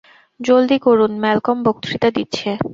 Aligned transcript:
জলদি 0.39 0.77
করুন, 0.79 1.11
ম্যালকম 1.19 1.57
বক্তৃতা 1.63 2.09
দিচ্ছে। 2.11 2.49